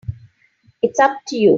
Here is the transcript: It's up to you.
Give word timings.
It's 0.81 0.99
up 0.99 1.15
to 1.27 1.37
you. 1.37 1.49